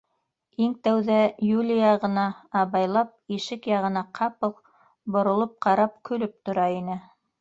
Иң 0.67 0.71
тәүҙә 0.85 1.17
Юлия 1.47 1.91
ғына, 2.05 2.23
абайлап, 2.61 3.11
ишек 3.37 3.69
яғына 3.73 4.03
ҡапыл 4.21 4.57
боролоп 5.17 5.55
ҡарап 5.67 6.01
көлөп 6.11 6.35
тора 6.51 6.67
ине. 6.79 6.99